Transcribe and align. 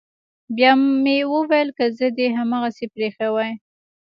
بيا 0.55 0.71
مې 1.03 1.17
وويل 1.33 1.69
که 1.77 1.85
زه 1.97 2.05
دې 2.17 2.27
هماغسې 2.37 2.85
پريښى 2.93 3.27
واى. 3.33 3.51